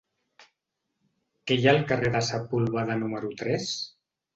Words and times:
Què 1.45 1.59
hi 1.59 1.69
ha 1.69 1.75
al 1.75 1.85
carrer 1.95 2.13
de 2.19 2.25
Sepúlveda 2.33 3.01
número 3.07 3.35
tres? 3.45 3.75